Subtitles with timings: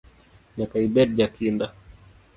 [0.55, 1.65] Nyaka ibed jakinda.